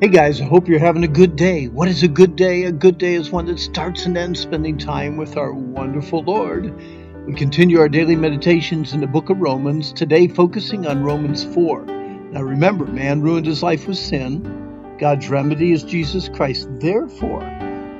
Hey 0.00 0.08
guys, 0.08 0.40
I 0.40 0.44
hope 0.44 0.66
you're 0.66 0.80
having 0.80 1.04
a 1.04 1.08
good 1.08 1.36
day. 1.36 1.68
What 1.68 1.86
is 1.86 2.02
a 2.02 2.08
good 2.08 2.34
day? 2.34 2.64
A 2.64 2.72
good 2.72 2.98
day 2.98 3.14
is 3.14 3.30
one 3.30 3.46
that 3.46 3.60
starts 3.60 4.06
and 4.06 4.18
ends 4.18 4.40
spending 4.40 4.76
time 4.76 5.16
with 5.16 5.36
our 5.36 5.54
wonderful 5.54 6.24
Lord. 6.24 6.74
We 7.28 7.34
continue 7.34 7.78
our 7.78 7.88
daily 7.88 8.16
meditations 8.16 8.92
in 8.92 9.00
the 9.00 9.06
book 9.06 9.30
of 9.30 9.38
Romans, 9.38 9.92
today 9.92 10.26
focusing 10.26 10.84
on 10.84 11.04
Romans 11.04 11.44
4. 11.44 11.86
Now 11.86 12.42
remember, 12.42 12.86
man 12.86 13.22
ruined 13.22 13.46
his 13.46 13.62
life 13.62 13.86
with 13.86 13.96
sin. 13.96 14.96
God's 14.98 15.28
remedy 15.28 15.70
is 15.70 15.84
Jesus 15.84 16.28
Christ. 16.28 16.68
Therefore, 16.80 17.44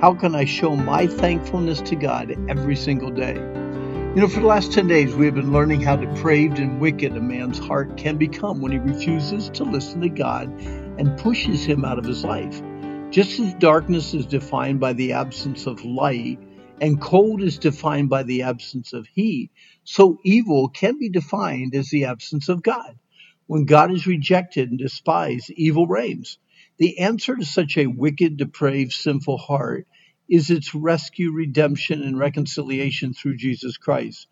how 0.00 0.14
can 0.14 0.34
I 0.34 0.46
show 0.46 0.74
my 0.74 1.06
thankfulness 1.06 1.80
to 1.82 1.94
God 1.94 2.34
every 2.48 2.74
single 2.74 3.12
day? 3.12 3.34
You 3.34 4.20
know, 4.20 4.28
for 4.28 4.40
the 4.40 4.46
last 4.46 4.72
10 4.72 4.88
days, 4.88 5.14
we 5.14 5.26
have 5.26 5.36
been 5.36 5.52
learning 5.52 5.80
how 5.80 5.94
depraved 5.94 6.58
and 6.58 6.80
wicked 6.80 7.16
a 7.16 7.20
man's 7.20 7.60
heart 7.60 7.96
can 7.96 8.16
become 8.16 8.60
when 8.60 8.72
he 8.72 8.78
refuses 8.78 9.48
to 9.50 9.62
listen 9.62 10.00
to 10.00 10.08
God 10.08 10.52
and 10.98 11.18
pushes 11.18 11.64
him 11.64 11.84
out 11.84 11.98
of 11.98 12.04
his 12.04 12.24
life. 12.24 12.62
Just 13.10 13.38
as 13.40 13.54
darkness 13.54 14.14
is 14.14 14.26
defined 14.26 14.80
by 14.80 14.92
the 14.92 15.12
absence 15.12 15.66
of 15.66 15.84
light 15.84 16.38
and 16.80 17.00
cold 17.00 17.40
is 17.40 17.58
defined 17.58 18.10
by 18.10 18.24
the 18.24 18.42
absence 18.42 18.92
of 18.92 19.06
heat, 19.06 19.50
so 19.84 20.18
evil 20.24 20.68
can 20.68 20.98
be 20.98 21.08
defined 21.08 21.74
as 21.74 21.88
the 21.90 22.06
absence 22.06 22.48
of 22.48 22.62
God. 22.62 22.98
When 23.46 23.64
God 23.64 23.92
is 23.92 24.06
rejected 24.06 24.70
and 24.70 24.78
despised, 24.78 25.50
evil 25.50 25.86
reigns. 25.86 26.38
The 26.78 26.98
answer 26.98 27.36
to 27.36 27.44
such 27.44 27.76
a 27.76 27.86
wicked, 27.86 28.36
depraved, 28.36 28.92
sinful 28.92 29.38
heart 29.38 29.86
is 30.28 30.50
its 30.50 30.74
rescue, 30.74 31.30
redemption, 31.30 32.02
and 32.02 32.18
reconciliation 32.18 33.12
through 33.12 33.36
Jesus 33.36 33.76
Christ. 33.76 34.26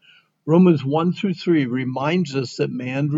Romans 0.44 0.84
1 0.84 1.12
through 1.12 1.34
3 1.34 1.66
reminds 1.66 2.34
us 2.34 2.56
that 2.56 2.70
man 2.70 3.10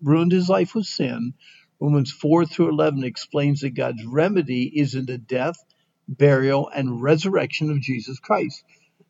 ruined 0.00 0.32
his 0.32 0.48
life 0.48 0.74
with 0.74 0.86
sin. 0.86 1.34
Romans 1.80 2.12
4 2.12 2.44
through 2.44 2.68
11 2.68 3.04
explains 3.04 3.60
that 3.60 3.70
God's 3.70 4.04
remedy 4.04 4.64
is 4.64 4.94
in 4.94 5.06
the 5.06 5.16
death, 5.16 5.56
burial, 6.06 6.68
and 6.68 7.00
resurrection 7.00 7.70
of 7.70 7.80
Jesus 7.80 8.18
Christ. 8.18 8.62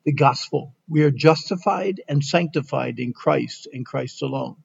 The 0.05 0.13
gospel. 0.13 0.73
We 0.87 1.03
are 1.03 1.11
justified 1.11 2.01
and 2.07 2.23
sanctified 2.23 2.97
in 2.97 3.11
Christ 3.11 3.67
and 3.71 3.85
Christ 3.85 4.21
alone. 4.21 4.55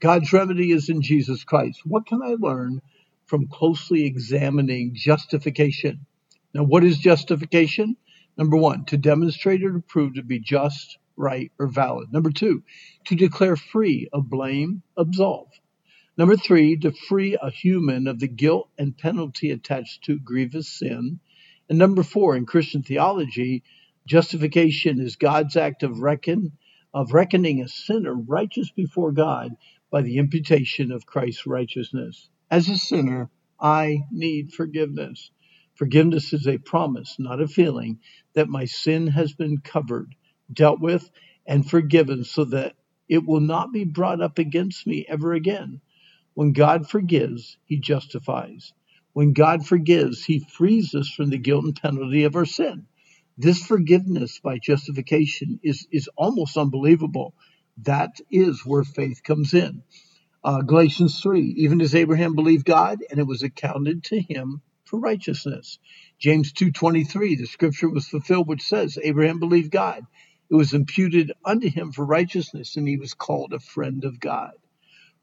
God's 0.00 0.32
remedy 0.32 0.72
is 0.72 0.88
in 0.88 1.00
Jesus 1.00 1.44
Christ. 1.44 1.80
What 1.84 2.06
can 2.06 2.22
I 2.22 2.36
learn 2.38 2.80
from 3.26 3.46
closely 3.46 4.04
examining 4.04 4.92
justification? 4.94 6.06
Now, 6.52 6.64
what 6.64 6.84
is 6.84 6.98
justification? 6.98 7.96
Number 8.36 8.56
one, 8.56 8.84
to 8.86 8.96
demonstrate 8.96 9.64
or 9.64 9.72
to 9.72 9.80
prove 9.80 10.14
to 10.14 10.22
be 10.22 10.40
just, 10.40 10.98
right, 11.16 11.52
or 11.58 11.68
valid. 11.68 12.12
Number 12.12 12.30
two, 12.30 12.62
to 13.06 13.14
declare 13.14 13.56
free 13.56 14.08
of 14.12 14.28
blame, 14.28 14.82
absolve. 14.96 15.48
Number 16.18 16.36
three, 16.36 16.76
to 16.78 16.90
free 16.90 17.38
a 17.40 17.48
human 17.48 18.08
of 18.08 18.18
the 18.18 18.26
guilt 18.26 18.70
and 18.76 18.98
penalty 18.98 19.52
attached 19.52 20.02
to 20.06 20.18
grievous 20.18 20.68
sin. 20.68 21.20
And 21.68 21.78
number 21.78 22.02
four, 22.02 22.34
in 22.34 22.44
Christian 22.44 22.82
theology, 22.82 23.62
justification 24.04 25.00
is 25.00 25.14
God's 25.14 25.54
act 25.54 25.84
of 25.84 26.00
reckon 26.00 26.58
of 26.92 27.12
reckoning 27.12 27.62
a 27.62 27.68
sinner 27.68 28.14
righteous 28.14 28.72
before 28.72 29.12
God 29.12 29.52
by 29.92 30.02
the 30.02 30.16
imputation 30.16 30.90
of 30.90 31.06
Christ's 31.06 31.46
righteousness. 31.46 32.28
As 32.50 32.68
a 32.68 32.76
sinner, 32.76 33.30
I 33.60 34.00
need 34.10 34.52
forgiveness. 34.52 35.30
Forgiveness 35.76 36.32
is 36.32 36.48
a 36.48 36.58
promise, 36.58 37.14
not 37.20 37.40
a 37.40 37.46
feeling, 37.46 38.00
that 38.32 38.48
my 38.48 38.64
sin 38.64 39.06
has 39.06 39.34
been 39.34 39.58
covered, 39.58 40.16
dealt 40.52 40.80
with, 40.80 41.08
and 41.46 41.70
forgiven 41.70 42.24
so 42.24 42.44
that 42.46 42.74
it 43.08 43.24
will 43.24 43.38
not 43.38 43.72
be 43.72 43.84
brought 43.84 44.20
up 44.20 44.40
against 44.40 44.84
me 44.84 45.06
ever 45.08 45.32
again. 45.32 45.80
When 46.34 46.52
God 46.52 46.88
forgives, 46.88 47.58
He 47.64 47.78
justifies. 47.78 48.72
When 49.12 49.32
God 49.32 49.66
forgives, 49.66 50.24
He 50.24 50.40
frees 50.40 50.94
us 50.94 51.08
from 51.08 51.30
the 51.30 51.38
guilt 51.38 51.64
and 51.64 51.76
penalty 51.76 52.24
of 52.24 52.36
our 52.36 52.44
sin. 52.46 52.86
This 53.36 53.64
forgiveness 53.64 54.40
by 54.40 54.58
justification 54.58 55.60
is, 55.62 55.86
is 55.92 56.08
almost 56.16 56.56
unbelievable. 56.56 57.34
That 57.78 58.20
is 58.30 58.66
where 58.66 58.84
faith 58.84 59.22
comes 59.22 59.54
in. 59.54 59.82
Uh, 60.44 60.62
Galatians 60.62 61.20
3 61.20 61.54
Even 61.58 61.80
as 61.80 61.94
Abraham 61.94 62.34
believed 62.34 62.64
God, 62.64 62.98
and 63.10 63.20
it 63.20 63.26
was 63.26 63.42
accounted 63.42 64.04
to 64.04 64.20
him 64.20 64.62
for 64.84 64.98
righteousness. 64.98 65.78
James 66.18 66.52
2:23 66.52 67.36
the 67.36 67.46
scripture 67.46 67.90
was 67.90 68.08
fulfilled 68.08 68.48
which 68.48 68.62
says 68.62 68.98
Abraham 69.02 69.38
believed 69.40 69.70
God 69.70 70.06
it 70.50 70.54
was 70.54 70.72
imputed 70.72 71.32
unto 71.44 71.68
him 71.68 71.92
for 71.92 72.04
righteousness 72.06 72.76
and 72.76 72.88
he 72.88 72.96
was 72.96 73.14
called 73.14 73.52
a 73.52 73.60
friend 73.60 74.04
of 74.04 74.18
God. 74.18 74.52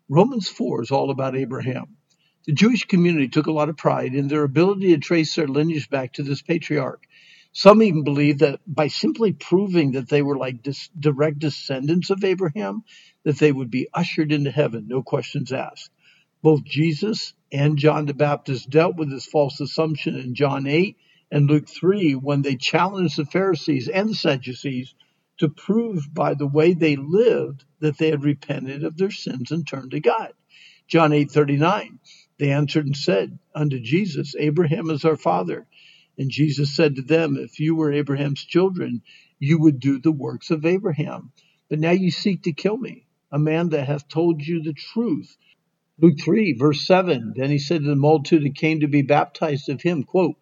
Romans 0.09 0.47
4 0.47 0.83
is 0.83 0.91
all 0.91 1.09
about 1.09 1.35
Abraham. 1.35 1.97
The 2.45 2.53
Jewish 2.53 2.85
community 2.85 3.27
took 3.27 3.47
a 3.47 3.51
lot 3.51 3.69
of 3.69 3.77
pride 3.77 4.13
in 4.13 4.27
their 4.27 4.43
ability 4.43 4.89
to 4.89 4.99
trace 4.99 5.33
their 5.33 5.47
lineage 5.47 5.89
back 5.89 6.13
to 6.13 6.23
this 6.23 6.43
patriarch. 6.43 7.03
Some 7.53 7.81
even 7.81 8.03
believe 8.03 8.39
that 8.39 8.59
by 8.67 8.87
simply 8.87 9.33
proving 9.33 9.93
that 9.93 10.09
they 10.09 10.21
were 10.21 10.37
like 10.37 10.61
dis- 10.61 10.89
direct 10.99 11.39
descendants 11.39 12.11
of 12.11 12.23
Abraham, 12.23 12.83
that 13.23 13.39
they 13.39 13.51
would 13.51 13.71
be 13.71 13.87
ushered 13.93 14.31
into 14.31 14.51
heaven, 14.51 14.87
no 14.87 15.01
questions 15.01 15.51
asked. 15.51 15.89
Both 16.43 16.65
Jesus 16.65 17.33
and 17.51 17.77
John 17.77 18.05
the 18.05 18.13
Baptist 18.13 18.69
dealt 18.69 18.97
with 18.97 19.09
this 19.09 19.25
false 19.25 19.59
assumption 19.59 20.15
in 20.15 20.35
John 20.35 20.67
8 20.67 20.97
and 21.31 21.49
Luke 21.49 21.67
3 21.67 22.13
when 22.13 22.43
they 22.43 22.57
challenged 22.57 23.17
the 23.17 23.25
Pharisees 23.25 23.87
and 23.87 24.09
the 24.09 24.15
Sadducees 24.15 24.93
to 25.37 25.49
prove 25.49 26.13
by 26.13 26.33
the 26.33 26.47
way 26.47 26.73
they 26.73 26.95
lived 26.95 27.65
that 27.79 27.97
they 27.97 28.09
had 28.09 28.23
repented 28.23 28.83
of 28.83 28.97
their 28.97 29.11
sins 29.11 29.51
and 29.51 29.67
turned 29.67 29.91
to 29.91 29.99
God. 29.99 30.33
John 30.87 31.11
8:39 31.11 31.99
They 32.37 32.51
answered 32.51 32.85
and 32.85 32.95
said 32.95 33.39
unto 33.53 33.79
Jesus, 33.79 34.35
Abraham 34.37 34.89
is 34.89 35.05
our 35.05 35.17
father. 35.17 35.67
And 36.17 36.29
Jesus 36.29 36.75
said 36.75 36.95
to 36.95 37.01
them, 37.01 37.37
If 37.37 37.59
you 37.59 37.75
were 37.75 37.91
Abraham's 37.91 38.43
children, 38.43 39.01
you 39.39 39.59
would 39.59 39.79
do 39.79 39.99
the 39.99 40.11
works 40.11 40.51
of 40.51 40.65
Abraham. 40.65 41.31
But 41.69 41.79
now 41.79 41.91
you 41.91 42.11
seek 42.11 42.43
to 42.43 42.53
kill 42.53 42.77
me, 42.77 43.07
a 43.31 43.39
man 43.39 43.69
that 43.69 43.87
hath 43.87 44.07
told 44.07 44.41
you 44.41 44.61
the 44.61 44.73
truth. 44.73 45.35
Luke 45.99 46.19
3, 46.23 46.53
verse 46.53 46.85
7 46.85 47.33
Then 47.35 47.49
he 47.49 47.57
said 47.57 47.81
to 47.81 47.87
the 47.87 47.95
multitude 47.95 48.43
that 48.43 48.55
came 48.55 48.81
to 48.81 48.87
be 48.87 49.01
baptized 49.01 49.69
of 49.69 49.81
him, 49.81 50.03
quote, 50.03 50.35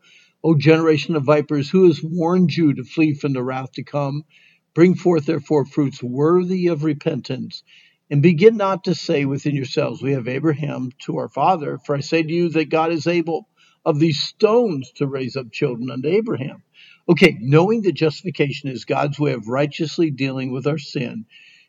O 0.43 0.55
generation 0.55 1.15
of 1.15 1.23
vipers, 1.23 1.69
who 1.69 1.87
has 1.87 2.03
warned 2.03 2.51
you 2.55 2.73
to 2.73 2.83
flee 2.83 3.13
from 3.13 3.33
the 3.33 3.43
wrath 3.43 3.71
to 3.73 3.83
come? 3.83 4.25
Bring 4.73 4.95
forth 4.95 5.25
therefore 5.25 5.65
fruits 5.65 6.01
worthy 6.01 6.67
of 6.67 6.83
repentance, 6.83 7.63
and 8.09 8.21
begin 8.21 8.57
not 8.57 8.85
to 8.85 8.95
say 8.95 9.25
within 9.25 9.55
yourselves, 9.55 10.01
We 10.01 10.13
have 10.13 10.27
Abraham 10.27 10.91
to 11.05 11.17
our 11.17 11.29
father. 11.29 11.77
For 11.85 11.95
I 11.95 11.99
say 11.99 12.23
to 12.23 12.33
you 12.33 12.49
that 12.49 12.69
God 12.69 12.91
is 12.91 13.05
able 13.05 13.47
of 13.85 13.99
these 13.99 14.19
stones 14.19 14.91
to 14.95 15.07
raise 15.07 15.35
up 15.35 15.51
children 15.51 15.91
unto 15.91 16.07
Abraham. 16.07 16.63
Okay, 17.07 17.37
knowing 17.39 17.81
that 17.81 17.93
justification 17.93 18.69
is 18.69 18.85
God's 18.85 19.19
way 19.19 19.33
of 19.33 19.47
righteously 19.47 20.09
dealing 20.09 20.51
with 20.51 20.65
our 20.65 20.77
sin, 20.77 21.25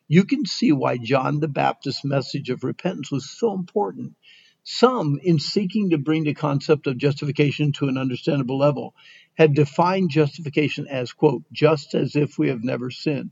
you 0.08 0.24
can 0.24 0.46
see 0.46 0.72
why 0.72 0.96
John 0.96 1.40
the 1.40 1.48
Baptist's 1.48 2.04
message 2.04 2.50
of 2.50 2.64
repentance 2.64 3.10
was 3.10 3.28
so 3.28 3.52
important. 3.54 4.14
Some, 4.62 5.18
in 5.22 5.38
seeking 5.38 5.90
to 5.90 5.98
bring 5.98 6.24
the 6.24 6.34
concept 6.34 6.86
of 6.86 6.96
justification 6.96 7.72
to 7.72 7.88
an 7.88 7.98
understandable 7.98 8.58
level, 8.58 8.94
had 9.34 9.54
defined 9.54 10.10
justification 10.10 10.86
as, 10.88 11.12
quote, 11.12 11.42
just 11.52 11.94
as 11.94 12.16
if 12.16 12.38
we 12.38 12.48
have 12.48 12.64
never 12.64 12.90
sinned. 12.90 13.30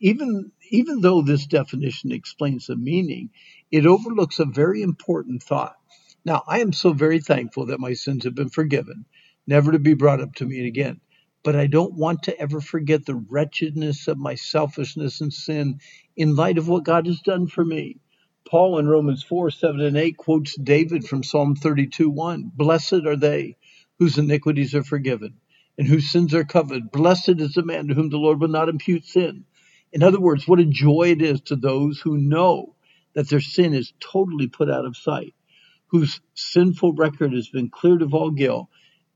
Even, 0.00 0.50
even 0.70 1.00
though 1.00 1.22
this 1.22 1.46
definition 1.46 2.12
explains 2.12 2.66
the 2.66 2.76
meaning, 2.76 3.30
it 3.70 3.86
overlooks 3.86 4.38
a 4.38 4.44
very 4.44 4.82
important 4.82 5.42
thought. 5.42 5.76
Now, 6.24 6.42
I 6.46 6.60
am 6.60 6.72
so 6.72 6.92
very 6.92 7.20
thankful 7.20 7.66
that 7.66 7.80
my 7.80 7.92
sins 7.92 8.24
have 8.24 8.34
been 8.34 8.48
forgiven, 8.48 9.04
never 9.46 9.72
to 9.72 9.78
be 9.78 9.94
brought 9.94 10.20
up 10.20 10.34
to 10.36 10.46
me 10.46 10.66
again. 10.66 11.00
But 11.44 11.56
I 11.56 11.66
don't 11.66 11.94
want 11.94 12.24
to 12.24 12.38
ever 12.38 12.60
forget 12.60 13.04
the 13.06 13.16
wretchedness 13.16 14.06
of 14.06 14.18
my 14.18 14.36
selfishness 14.36 15.20
and 15.20 15.32
sin 15.32 15.80
in 16.16 16.36
light 16.36 16.58
of 16.58 16.68
what 16.68 16.84
God 16.84 17.06
has 17.06 17.20
done 17.20 17.48
for 17.48 17.64
me. 17.64 17.98
Paul 18.48 18.78
in 18.78 18.86
Romans 18.86 19.22
4 19.24 19.50
7 19.50 19.80
and 19.80 19.96
8 19.96 20.16
quotes 20.16 20.56
David 20.56 21.04
from 21.04 21.22
Psalm 21.22 21.56
32 21.56 22.10
1 22.10 22.52
Blessed 22.54 23.06
are 23.06 23.16
they 23.16 23.56
whose 24.02 24.18
iniquities 24.18 24.74
are 24.74 24.82
forgiven 24.82 25.34
and 25.78 25.86
whose 25.86 26.10
sins 26.10 26.34
are 26.34 26.42
covered. 26.42 26.90
Blessed 26.90 27.38
is 27.38 27.52
the 27.52 27.62
man 27.62 27.86
to 27.86 27.94
whom 27.94 28.10
the 28.10 28.16
Lord 28.16 28.40
will 28.40 28.48
not 28.48 28.68
impute 28.68 29.04
sin. 29.04 29.44
In 29.92 30.02
other 30.02 30.18
words, 30.18 30.48
what 30.48 30.58
a 30.58 30.64
joy 30.64 31.12
it 31.12 31.22
is 31.22 31.40
to 31.42 31.54
those 31.54 32.00
who 32.00 32.18
know 32.18 32.74
that 33.14 33.28
their 33.28 33.40
sin 33.40 33.74
is 33.74 33.92
totally 34.00 34.48
put 34.48 34.68
out 34.68 34.86
of 34.86 34.96
sight, 34.96 35.36
whose 35.86 36.20
sinful 36.34 36.94
record 36.94 37.32
has 37.32 37.48
been 37.48 37.70
cleared 37.70 38.02
of 38.02 38.12
all 38.12 38.32
guilt, 38.32 38.66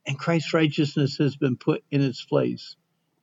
and 0.06 0.16
Christ's 0.16 0.54
righteousness 0.54 1.16
has 1.16 1.34
been 1.34 1.56
put 1.56 1.82
in 1.90 2.00
its 2.00 2.24
place. 2.24 2.76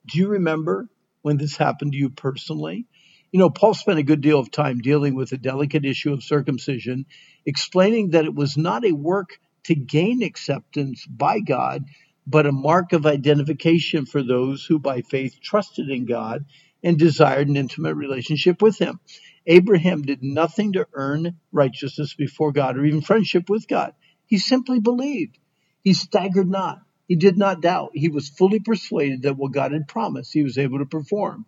Do 0.06 0.20
you 0.20 0.28
remember 0.28 0.90
when 1.22 1.38
this 1.38 1.56
happened 1.56 1.94
to 1.94 1.98
you 1.98 2.10
personally? 2.10 2.88
You 3.32 3.40
know, 3.40 3.50
Paul 3.50 3.74
spent 3.74 4.00
a 4.00 4.04
good 4.04 4.20
deal 4.20 4.38
of 4.38 4.52
time 4.52 4.80
dealing 4.80 5.16
with 5.16 5.30
the 5.30 5.38
delicate 5.38 5.86
issue 5.86 6.12
of 6.12 6.26
circumcision, 6.26 7.06
explaining 7.46 8.10
that 8.10 8.26
it 8.26 8.36
was 8.36 8.58
not 8.58 8.84
a 8.84 8.92
work 8.92 9.40
to 9.64 9.76
gain 9.76 10.24
acceptance 10.24 11.06
by 11.06 11.40
God, 11.40 11.86
but 12.28 12.46
a 12.46 12.52
mark 12.52 12.94
of 12.94 13.06
identification 13.06 14.06
for 14.06 14.24
those 14.24 14.66
who 14.66 14.80
by 14.80 15.02
faith 15.02 15.40
trusted 15.42 15.90
in 15.90 16.06
God 16.06 16.46
and 16.84 16.98
desired 16.98 17.48
an 17.48 17.58
intimate 17.58 17.96
relationship 17.96 18.62
with 18.62 18.78
Him. 18.78 19.00
Abraham 19.46 20.02
did 20.02 20.24
nothing 20.24 20.74
to 20.74 20.88
earn 20.94 21.38
righteousness 21.52 22.14
before 22.14 22.52
God 22.52 22.78
or 22.78 22.86
even 22.86 23.02
friendship 23.02 23.50
with 23.50 23.68
God. 23.68 23.94
He 24.26 24.38
simply 24.38 24.80
believed. 24.80 25.38
He 25.84 25.94
staggered 25.94 26.50
not. 26.50 26.80
He 27.08 27.16
did 27.16 27.38
not 27.38 27.62
doubt. 27.62 27.92
He 27.94 28.08
was 28.08 28.30
fully 28.30 28.60
persuaded 28.60 29.24
that 29.24 29.38
what 29.38 29.52
God 29.52 29.74
had 29.74 29.88
promised, 29.88 30.34
he 30.34 30.44
was 30.44 30.58
able 30.58 30.80
to 30.80 30.86
perform. 30.86 31.46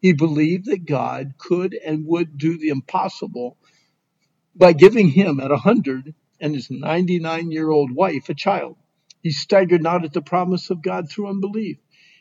He 0.00 0.12
believed 0.12 0.66
that 0.66 0.86
God 0.86 1.34
could 1.38 1.74
and 1.74 2.06
would 2.06 2.38
do 2.38 2.58
the 2.58 2.68
impossible 2.68 3.58
by 4.54 4.72
giving 4.72 5.08
him 5.08 5.40
at 5.40 5.50
a 5.50 5.56
hundred 5.56 6.14
and 6.44 6.54
his 6.54 6.70
99 6.70 7.50
year 7.50 7.70
old 7.70 7.90
wife 7.90 8.28
a 8.28 8.34
child. 8.34 8.76
He 9.22 9.30
staggered 9.30 9.82
not 9.82 10.04
at 10.04 10.12
the 10.12 10.20
promise 10.20 10.68
of 10.68 10.82
God 10.82 11.08
through 11.08 11.28
unbelief. 11.28 11.78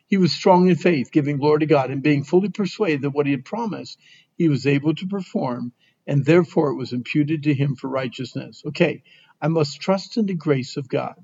He 0.07 0.15
was 0.15 0.31
strong 0.31 0.69
in 0.69 0.77
faith, 0.77 1.11
giving 1.11 1.37
glory 1.37 1.59
to 1.59 1.65
God, 1.65 1.91
and 1.91 2.01
being 2.01 2.23
fully 2.23 2.47
persuaded 2.47 3.01
that 3.01 3.09
what 3.09 3.25
he 3.25 3.33
had 3.33 3.43
promised, 3.43 3.99
he 4.37 4.47
was 4.47 4.65
able 4.65 4.95
to 4.95 5.07
perform, 5.07 5.73
and 6.07 6.23
therefore 6.23 6.69
it 6.69 6.77
was 6.77 6.93
imputed 6.93 7.43
to 7.43 7.53
him 7.53 7.75
for 7.75 7.89
righteousness. 7.89 8.63
Okay, 8.65 9.03
I 9.41 9.49
must 9.49 9.81
trust 9.81 10.15
in 10.15 10.25
the 10.25 10.35
grace 10.35 10.77
of 10.77 10.87
God. 10.87 11.15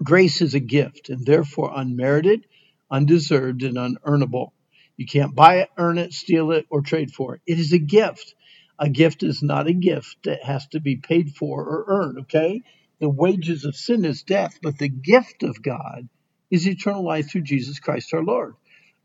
Grace 0.00 0.40
is 0.40 0.54
a 0.54 0.60
gift, 0.60 1.08
and 1.08 1.26
therefore 1.26 1.72
unmerited, 1.74 2.46
undeserved, 2.92 3.64
and 3.64 3.76
unearnable. 3.76 4.52
You 4.96 5.06
can't 5.06 5.34
buy 5.34 5.62
it, 5.62 5.70
earn 5.76 5.98
it, 5.98 6.12
steal 6.12 6.52
it, 6.52 6.66
or 6.70 6.80
trade 6.80 7.10
for 7.10 7.34
it. 7.34 7.40
It 7.44 7.58
is 7.58 7.72
a 7.72 7.78
gift. 7.78 8.36
A 8.78 8.90
gift 8.90 9.22
is 9.22 9.42
not 9.42 9.68
a 9.68 9.72
gift 9.72 10.24
that 10.24 10.42
has 10.42 10.66
to 10.68 10.80
be 10.80 10.96
paid 10.96 11.34
for 11.36 11.62
or 11.62 11.84
earned, 11.86 12.18
okay? 12.20 12.62
The 12.98 13.08
wages 13.08 13.64
of 13.64 13.76
sin 13.76 14.04
is 14.04 14.22
death, 14.22 14.58
but 14.62 14.78
the 14.78 14.88
gift 14.88 15.42
of 15.42 15.62
God 15.62 16.08
is 16.50 16.66
eternal 16.66 17.04
life 17.04 17.30
through 17.30 17.42
Jesus 17.42 17.78
Christ 17.78 18.12
our 18.14 18.24
Lord. 18.24 18.54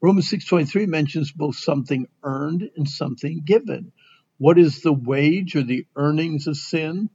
Romans 0.01 0.29
6:23 0.29 0.87
mentions 0.87 1.31
both 1.31 1.57
something 1.57 2.07
earned 2.23 2.69
and 2.77 2.87
something 2.87 3.41
given. 3.45 3.91
What 4.37 4.57
is 4.57 4.81
the 4.81 4.93
wage 4.93 5.55
or 5.55 5.63
the 5.63 5.85
earnings 5.95 6.47
of 6.47 6.55
sin? 6.55 7.09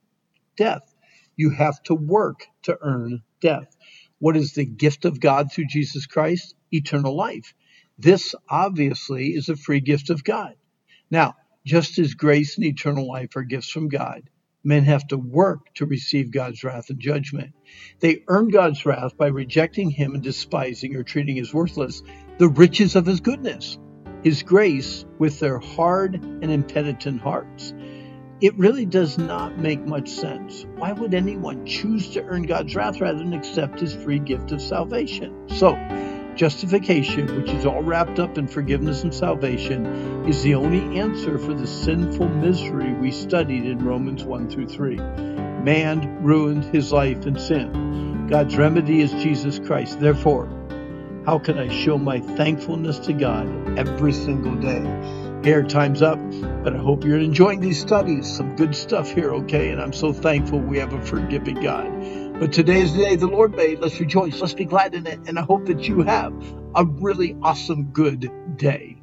Death. 0.56 0.94
You 1.36 1.50
have 1.50 1.82
to 1.84 1.94
work 1.94 2.46
to 2.64 2.78
earn 2.80 3.22
death. 3.40 3.74
What 4.18 4.36
is 4.36 4.52
the 4.52 4.66
gift 4.66 5.04
of 5.04 5.20
God 5.20 5.50
through 5.50 5.66
Jesus 5.66 6.06
Christ? 6.06 6.54
Eternal 6.70 7.16
life. 7.16 7.54
This 7.98 8.34
obviously 8.48 9.28
is 9.28 9.48
a 9.48 9.56
free 9.56 9.80
gift 9.80 10.10
of 10.10 10.22
God. 10.22 10.54
Now, 11.10 11.34
just 11.64 11.98
as 11.98 12.14
grace 12.14 12.56
and 12.56 12.66
eternal 12.66 13.06
life 13.06 13.36
are 13.36 13.42
gifts 13.42 13.70
from 13.70 13.88
God, 13.88 14.22
men 14.62 14.84
have 14.84 15.06
to 15.08 15.16
work 15.16 15.72
to 15.74 15.86
receive 15.86 16.30
God's 16.30 16.62
wrath 16.62 16.90
and 16.90 17.00
judgment. 17.00 17.52
They 18.00 18.22
earn 18.28 18.48
God's 18.48 18.84
wrath 18.84 19.16
by 19.16 19.28
rejecting 19.28 19.90
Him 19.90 20.14
and 20.14 20.22
despising 20.22 20.94
or 20.96 21.02
treating 21.02 21.38
as 21.38 21.54
worthless 21.54 22.02
the 22.38 22.48
riches 22.48 22.96
of 22.96 23.06
His 23.06 23.20
goodness, 23.20 23.78
His 24.22 24.42
grace, 24.42 25.04
with 25.18 25.40
their 25.40 25.58
hard 25.58 26.14
and 26.14 26.50
impenitent 26.50 27.20
hearts. 27.20 27.72
It 28.40 28.58
really 28.58 28.84
does 28.84 29.16
not 29.16 29.58
make 29.58 29.86
much 29.86 30.08
sense. 30.08 30.66
Why 30.76 30.92
would 30.92 31.14
anyone 31.14 31.64
choose 31.64 32.10
to 32.10 32.24
earn 32.24 32.42
God's 32.42 32.74
wrath 32.74 33.00
rather 33.00 33.18
than 33.18 33.32
accept 33.32 33.80
His 33.80 33.94
free 33.94 34.18
gift 34.18 34.52
of 34.52 34.60
salvation? 34.60 35.48
So, 35.48 35.76
Justification, 36.36 37.36
which 37.36 37.50
is 37.50 37.64
all 37.64 37.82
wrapped 37.82 38.18
up 38.18 38.38
in 38.38 38.48
forgiveness 38.48 39.04
and 39.04 39.14
salvation, 39.14 40.13
is 40.26 40.42
the 40.42 40.54
only 40.54 40.98
answer 40.98 41.38
for 41.38 41.52
the 41.52 41.66
sinful 41.66 42.28
misery 42.28 42.94
we 42.94 43.10
studied 43.10 43.66
in 43.66 43.84
Romans 43.84 44.24
1 44.24 44.48
through 44.48 44.68
3. 44.68 44.96
Man 44.96 46.22
ruined 46.22 46.64
his 46.64 46.92
life 46.92 47.26
in 47.26 47.38
sin. 47.38 48.26
God's 48.28 48.56
remedy 48.56 49.02
is 49.02 49.12
Jesus 49.12 49.58
Christ. 49.58 50.00
Therefore, 50.00 50.48
how 51.26 51.38
can 51.38 51.58
I 51.58 51.68
show 51.68 51.98
my 51.98 52.20
thankfulness 52.20 52.98
to 53.00 53.12
God 53.12 53.78
every 53.78 54.12
single 54.12 54.54
day? 54.54 54.82
Here, 55.44 55.62
time's 55.62 56.00
up, 56.00 56.18
but 56.62 56.74
I 56.74 56.78
hope 56.78 57.04
you're 57.04 57.18
enjoying 57.18 57.60
these 57.60 57.78
studies. 57.78 58.34
Some 58.34 58.56
good 58.56 58.74
stuff 58.74 59.10
here, 59.10 59.34
okay? 59.34 59.70
And 59.70 59.80
I'm 59.80 59.92
so 59.92 60.10
thankful 60.10 60.58
we 60.58 60.78
have 60.78 60.94
a 60.94 61.04
forgiving 61.04 61.60
God. 61.60 62.40
But 62.40 62.50
today 62.50 62.80
is 62.80 62.94
the 62.94 63.04
day 63.04 63.16
the 63.16 63.26
Lord 63.26 63.54
made. 63.54 63.80
Let's 63.80 64.00
rejoice. 64.00 64.40
Let's 64.40 64.54
be 64.54 64.64
glad 64.64 64.94
in 64.94 65.06
it. 65.06 65.20
And 65.26 65.38
I 65.38 65.42
hope 65.42 65.66
that 65.66 65.86
you 65.86 66.00
have 66.00 66.32
a 66.74 66.86
really 66.86 67.36
awesome, 67.42 67.90
good 67.92 68.56
day. 68.56 68.96